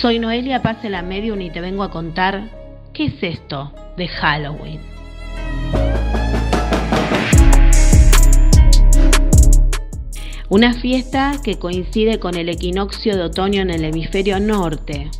Soy 0.00 0.18
Noelia 0.18 0.60
Pase 0.60 0.90
la 0.90 1.00
Medium 1.00 1.40
y 1.40 1.48
te 1.48 1.62
vengo 1.62 1.82
a 1.82 1.90
contar 1.90 2.50
qué 2.92 3.06
es 3.06 3.14
esto 3.22 3.72
de 3.96 4.06
Halloween. 4.08 4.78
Una 10.50 10.74
fiesta 10.74 11.40
que 11.42 11.58
coincide 11.58 12.18
con 12.18 12.36
el 12.36 12.50
equinoccio 12.50 13.16
de 13.16 13.22
otoño 13.22 13.62
en 13.62 13.70
el 13.70 13.84
hemisferio 13.84 14.38
norte. 14.38 15.10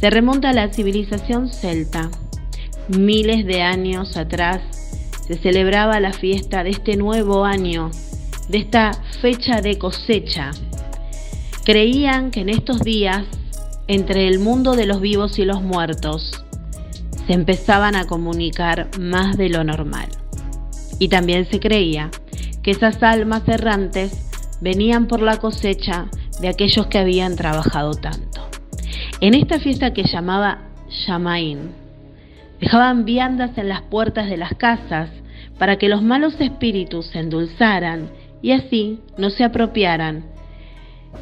Se 0.00 0.08
remonta 0.08 0.48
a 0.48 0.54
la 0.54 0.72
civilización 0.72 1.50
celta. 1.50 2.10
Miles 2.88 3.44
de 3.44 3.60
años 3.60 4.16
atrás 4.16 4.62
se 5.26 5.36
celebraba 5.36 6.00
la 6.00 6.14
fiesta 6.14 6.64
de 6.64 6.70
este 6.70 6.96
nuevo 6.96 7.44
año, 7.44 7.90
de 8.48 8.58
esta 8.58 8.92
fecha 9.20 9.60
de 9.60 9.76
cosecha. 9.76 10.52
Creían 11.66 12.30
que 12.30 12.40
en 12.40 12.48
estos 12.48 12.80
días, 12.80 13.26
entre 13.88 14.28
el 14.28 14.38
mundo 14.38 14.74
de 14.74 14.86
los 14.86 15.00
vivos 15.00 15.38
y 15.38 15.44
los 15.44 15.62
muertos, 15.62 16.44
se 17.26 17.32
empezaban 17.32 17.96
a 17.96 18.06
comunicar 18.06 18.88
más 18.98 19.36
de 19.36 19.48
lo 19.48 19.64
normal. 19.64 20.08
Y 20.98 21.08
también 21.08 21.46
se 21.46 21.60
creía 21.60 22.10
que 22.62 22.70
esas 22.70 23.02
almas 23.02 23.46
errantes 23.48 24.28
venían 24.60 25.06
por 25.06 25.20
la 25.20 25.36
cosecha 25.38 26.06
de 26.40 26.48
aquellos 26.48 26.86
que 26.86 26.98
habían 26.98 27.36
trabajado 27.36 27.94
tanto. 27.94 28.48
En 29.20 29.34
esta 29.34 29.58
fiesta 29.58 29.92
que 29.92 30.04
llamaba 30.04 30.62
Yamaín, 31.06 31.70
dejaban 32.60 33.04
viandas 33.04 33.56
en 33.58 33.68
las 33.68 33.82
puertas 33.82 34.28
de 34.28 34.36
las 34.36 34.54
casas 34.54 35.10
para 35.58 35.76
que 35.76 35.88
los 35.88 36.02
malos 36.02 36.40
espíritus 36.40 37.06
se 37.06 37.20
endulzaran 37.20 38.10
y 38.42 38.52
así 38.52 39.00
no 39.18 39.30
se 39.30 39.44
apropiaran 39.44 40.24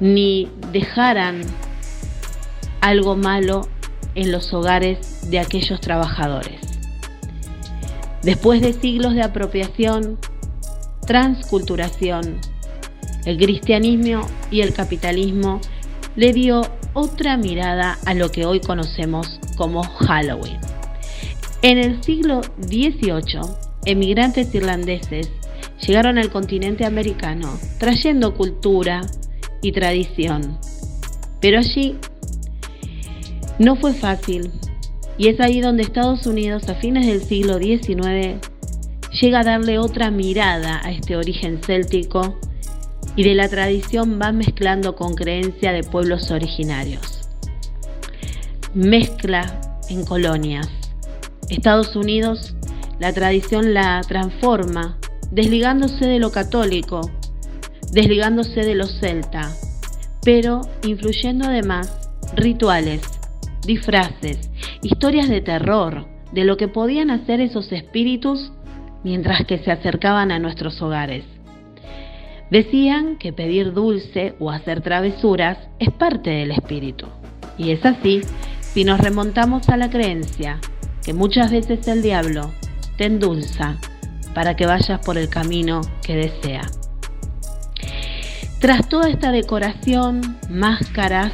ni 0.00 0.48
dejaran 0.72 1.42
algo 2.80 3.16
malo 3.16 3.68
en 4.14 4.32
los 4.32 4.52
hogares 4.52 5.30
de 5.30 5.38
aquellos 5.38 5.80
trabajadores. 5.80 6.60
Después 8.22 8.60
de 8.60 8.72
siglos 8.72 9.14
de 9.14 9.22
apropiación, 9.22 10.18
transculturación, 11.06 12.40
el 13.24 13.36
cristianismo 13.36 14.26
y 14.50 14.60
el 14.60 14.72
capitalismo 14.72 15.60
le 16.16 16.32
dio 16.32 16.62
otra 16.94 17.36
mirada 17.36 17.98
a 18.06 18.14
lo 18.14 18.30
que 18.30 18.46
hoy 18.46 18.60
conocemos 18.60 19.38
como 19.56 19.82
Halloween. 19.82 20.58
En 21.62 21.78
el 21.78 22.02
siglo 22.02 22.40
XVIII, 22.62 23.40
emigrantes 23.84 24.54
irlandeses 24.54 25.30
llegaron 25.86 26.18
al 26.18 26.30
continente 26.30 26.84
americano 26.84 27.58
trayendo 27.78 28.34
cultura 28.34 29.02
y 29.62 29.72
tradición. 29.72 30.58
Pero 31.40 31.58
allí 31.58 31.96
no 33.58 33.76
fue 33.76 33.94
fácil 33.94 34.50
y 35.18 35.28
es 35.28 35.40
ahí 35.40 35.60
donde 35.60 35.82
Estados 35.82 36.26
Unidos 36.26 36.68
a 36.68 36.74
fines 36.74 37.06
del 37.06 37.22
siglo 37.22 37.58
XIX 37.58 38.38
llega 39.20 39.40
a 39.40 39.44
darle 39.44 39.78
otra 39.78 40.10
mirada 40.10 40.80
a 40.84 40.90
este 40.90 41.16
origen 41.16 41.60
céltico 41.62 42.38
y 43.16 43.24
de 43.24 43.34
la 43.34 43.48
tradición 43.48 44.18
va 44.20 44.32
mezclando 44.32 44.94
con 44.94 45.14
creencia 45.14 45.72
de 45.72 45.82
pueblos 45.82 46.30
originarios. 46.30 47.28
Mezcla 48.74 49.60
en 49.88 50.04
colonias. 50.04 50.68
Estados 51.48 51.96
Unidos 51.96 52.56
la 52.98 53.12
tradición 53.12 53.74
la 53.74 54.00
transforma, 54.08 54.98
desligándose 55.30 56.06
de 56.06 56.18
lo 56.18 56.32
católico, 56.32 57.10
desligándose 57.92 58.60
de 58.60 58.74
lo 58.74 58.86
celta, 58.86 59.54
pero 60.24 60.62
influyendo 60.82 61.46
además 61.46 62.08
rituales, 62.34 63.02
disfraces, 63.66 64.50
historias 64.82 65.28
de 65.28 65.40
terror, 65.40 66.06
de 66.32 66.44
lo 66.44 66.56
que 66.56 66.68
podían 66.68 67.10
hacer 67.10 67.40
esos 67.40 67.70
espíritus 67.72 68.52
mientras 69.04 69.44
que 69.44 69.58
se 69.58 69.70
acercaban 69.70 70.32
a 70.32 70.38
nuestros 70.38 70.80
hogares. 70.82 71.24
Decían 72.50 73.16
que 73.18 73.32
pedir 73.32 73.72
dulce 73.72 74.34
o 74.38 74.50
hacer 74.50 74.80
travesuras 74.80 75.58
es 75.78 75.90
parte 75.90 76.30
del 76.30 76.52
espíritu. 76.52 77.06
Y 77.58 77.70
es 77.70 77.84
así 77.84 78.22
si 78.60 78.84
nos 78.84 79.00
remontamos 79.00 79.68
a 79.68 79.76
la 79.76 79.90
creencia 79.90 80.60
que 81.04 81.12
muchas 81.12 81.50
veces 81.50 81.86
el 81.88 82.02
diablo 82.02 82.50
te 82.96 83.06
endulza 83.06 83.76
para 84.34 84.54
que 84.54 84.66
vayas 84.66 85.00
por 85.04 85.18
el 85.18 85.28
camino 85.28 85.80
que 86.04 86.16
desea. 86.16 86.62
Tras 88.60 88.88
toda 88.88 89.08
esta 89.08 89.32
decoración, 89.32 90.36
máscaras, 90.50 91.32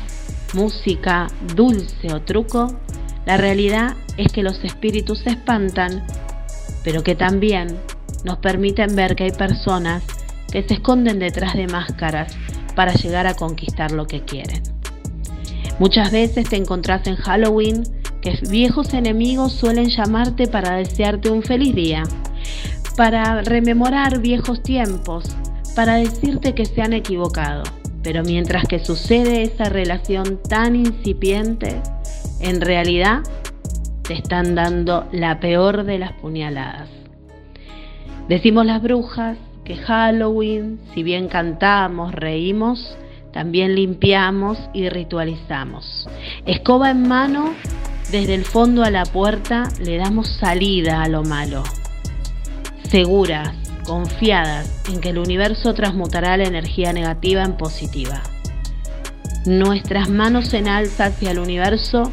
música, 0.55 1.29
dulce 1.55 2.13
o 2.13 2.23
truco, 2.23 2.75
la 3.27 3.37
realidad 3.37 3.95
es 4.17 4.33
que 4.33 4.43
los 4.43 4.63
espíritus 4.65 5.21
se 5.21 5.31
espantan, 5.31 6.05
pero 6.85 7.03
que 7.03 7.15
también 7.15 7.79
nos 8.25 8.39
permiten 8.39 8.95
ver 8.97 9.15
que 9.15 9.25
hay 9.25 9.33
personas 9.33 10.03
que 10.51 10.63
se 10.63 10.75
esconden 10.75 11.19
detrás 11.19 11.55
de 11.55 11.67
máscaras 11.67 12.37
para 12.75 12.93
llegar 12.95 13.27
a 13.27 13.35
conquistar 13.35 13.93
lo 13.93 14.07
que 14.07 14.23
quieren. 14.23 14.63
Muchas 15.79 16.13
veces 16.13 16.49
te 16.49 16.57
encontrás 16.57 17.07
en 17.07 17.17
Halloween 17.17 17.85
que 18.21 18.39
viejos 18.49 18.95
enemigos 18.95 19.53
suelen 19.53 19.89
llamarte 19.89 20.47
para 20.47 20.77
desearte 20.77 21.31
un 21.31 21.43
feliz 21.43 21.75
día, 21.75 22.05
para 22.97 23.43
rememorar 23.43 24.21
viejos 24.21 24.63
tiempos, 24.63 25.25
para 25.75 25.95
decirte 25.95 26.55
que 26.55 26.67
se 26.67 26.83
han 26.83 26.93
equivocado. 26.93 27.82
Pero 28.03 28.23
mientras 28.23 28.65
que 28.65 28.79
sucede 28.79 29.43
esa 29.43 29.65
relación 29.65 30.41
tan 30.49 30.77
incipiente, 30.77 31.81
en 32.41 32.61
realidad 32.61 33.21
te 34.03 34.15
están 34.15 34.55
dando 34.55 35.09
la 35.13 35.39
peor 35.41 35.85
de 35.85 35.99
las 35.99 36.13
puñaladas. 36.15 36.89
Decimos 38.29 38.67
las 38.67 38.83
brujas 38.83 39.39
que 39.65 39.77
Halloween, 39.77 40.81
si 40.95 41.03
bien 41.03 41.29
cantamos, 41.29 42.13
reímos, 42.13 42.97
también 43.33 43.75
limpiamos 43.75 44.59
y 44.73 44.89
ritualizamos. 44.89 46.09
Escoba 46.47 46.91
en 46.91 47.09
mano, 47.09 47.55
desde 48.11 48.35
el 48.35 48.45
fondo 48.45 48.83
a 48.83 48.91
la 48.91 49.05
puerta 49.05 49.69
le 49.81 49.97
damos 49.97 50.29
salida 50.29 51.03
a 51.03 51.09
lo 51.09 51.23
malo. 51.23 51.63
Seguras, 52.89 53.55
confiadas 53.85 54.71
en 54.89 55.01
que 55.01 55.11
el 55.11 55.19
universo 55.19 55.75
transmutará 55.75 56.37
la 56.37 56.45
energía 56.45 56.93
negativa 56.93 57.43
en 57.43 57.57
positiva. 57.57 58.23
Nuestras 59.45 60.09
manos 60.09 60.55
en 60.55 60.69
alza 60.69 61.07
hacia 61.07 61.33
el 61.33 61.39
universo 61.39 62.11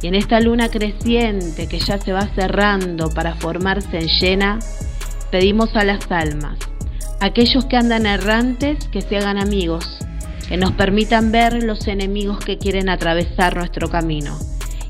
y 0.00 0.06
en 0.06 0.14
esta 0.14 0.40
luna 0.40 0.68
creciente 0.68 1.66
que 1.66 1.80
ya 1.80 1.98
se 1.98 2.12
va 2.12 2.28
cerrando 2.34 3.10
para 3.10 3.34
formarse 3.34 3.98
en 3.98 4.08
llena, 4.08 4.58
pedimos 5.30 5.74
a 5.74 5.84
las 5.84 6.10
almas 6.10 6.58
aquellos 7.20 7.64
que 7.66 7.76
andan 7.76 8.06
errantes 8.06 8.88
que 8.88 9.02
se 9.02 9.16
hagan 9.16 9.38
amigos, 9.38 9.98
que 10.48 10.56
nos 10.56 10.72
permitan 10.72 11.32
ver 11.32 11.62
los 11.62 11.86
enemigos 11.88 12.38
que 12.38 12.58
quieren 12.58 12.88
atravesar 12.88 13.56
nuestro 13.56 13.90
camino 13.90 14.38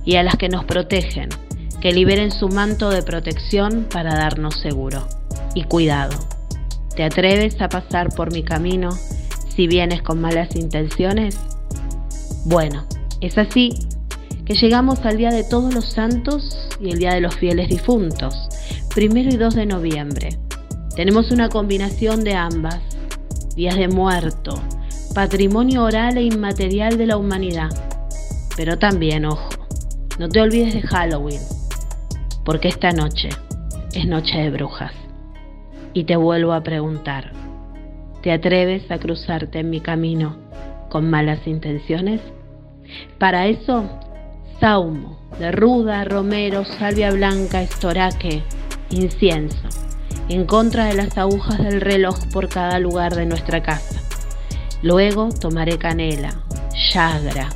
y 0.05 0.16
a 0.16 0.22
las 0.22 0.37
que 0.37 0.49
nos 0.49 0.65
protegen, 0.65 1.31
que 1.81 1.93
liberen 1.93 2.31
su 2.31 2.49
manto 2.49 2.91
de 2.91 3.03
protección 3.03 3.87
para 3.91 4.15
darnos 4.15 4.60
seguro. 4.60 5.17
Y 5.58 5.64
cuidado, 5.64 6.16
¿te 6.94 7.02
atreves 7.02 7.60
a 7.60 7.69
pasar 7.69 8.14
por 8.14 8.32
mi 8.32 8.44
camino 8.44 8.91
si 9.48 9.66
vienes 9.66 10.02
con 10.02 10.20
malas 10.20 10.54
intenciones? 10.54 11.36
Bueno, 12.44 12.84
es 13.20 13.36
así 13.38 13.70
que 14.44 14.54
llegamos 14.54 15.04
al 15.04 15.16
Día 15.16 15.30
de 15.30 15.42
Todos 15.42 15.74
los 15.74 15.91
Santos 15.91 16.68
y 16.80 16.92
el 16.92 17.00
Día 17.00 17.12
de 17.12 17.22
los 17.22 17.34
Fieles 17.34 17.68
Difuntos, 17.68 18.36
primero 18.94 19.30
y 19.30 19.36
2 19.36 19.56
de 19.56 19.66
noviembre 19.66 20.38
tenemos 20.94 21.32
una 21.32 21.48
combinación 21.48 22.22
de 22.22 22.36
ambas, 22.36 22.80
días 23.56 23.74
de 23.74 23.88
muerto, 23.88 24.62
patrimonio 25.12 25.83
oral 25.83 26.18
e 26.18 26.22
inmaterial 26.22 26.97
de 26.97 27.06
la 27.06 27.16
humanidad. 27.16 27.71
Pero 28.56 28.78
también, 28.78 29.24
ojo, 29.24 29.48
no 30.21 30.28
te 30.28 30.41
olvides 30.41 30.74
de 30.74 30.83
Halloween, 30.83 31.41
porque 32.44 32.68
esta 32.68 32.92
noche 32.92 33.30
es 33.92 34.06
noche 34.06 34.38
de 34.38 34.50
brujas. 34.50 35.08
Y 35.98 36.04
te 36.04 36.15
vuelvo 36.15 36.53
a 36.53 36.62
preguntar, 36.62 37.33
¿te 38.22 38.30
atreves 38.30 38.89
a 38.89 38.98
cruzarte 38.98 39.59
en 39.59 39.71
mi 39.71 39.80
camino 39.80 40.36
con 40.91 41.10
malas 41.10 41.45
intenciones? 41.45 42.21
Para 43.18 43.48
eso, 43.48 43.98
saumo, 44.60 45.18
de 45.41 45.50
ruda, 45.50 46.04
romero, 46.04 46.65
salvia 46.65 47.10
blanca, 47.10 47.62
estoraque, 47.62 48.45
incienso 48.91 49.59
en 50.28 50.45
contra 50.45 50.84
de 50.84 50.95
las 50.95 51.18
agujas 51.18 51.59
del 51.59 51.80
reloj 51.80 52.16
por 52.33 52.48
cada 52.48 52.78
lugar 52.78 53.16
de 53.16 53.27
nuestra 53.27 53.65
casa. 53.65 54.00
Luego 54.83 55.30
tomaré 55.30 55.78
canela, 55.78 56.45
yagra, 56.95 57.48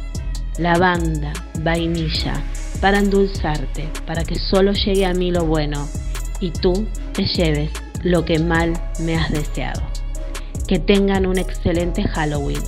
lavanda, 0.59 1.33
vainilla, 1.61 2.43
para 2.81 2.99
endulzarte, 2.99 3.89
para 4.05 4.25
que 4.25 4.35
solo 4.35 4.73
llegue 4.73 5.06
a 5.06 5.15
mí 5.15 5.31
lo 5.31 5.44
bueno 5.44 5.87
y 6.41 6.50
tú 6.50 6.89
te 7.12 7.25
lleves 7.25 7.71
lo 8.03 8.25
que 8.25 8.39
mal 8.39 8.73
me 9.01 9.17
has 9.17 9.31
deseado. 9.31 9.83
Que 10.67 10.79
tengan 10.79 11.27
un 11.27 11.39
excelente 11.39 12.03
Halloween. 12.03 12.63